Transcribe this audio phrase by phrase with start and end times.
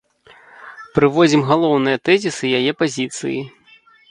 [0.95, 3.39] Прыводзім галоўныя тэзісы яе пазіцыі.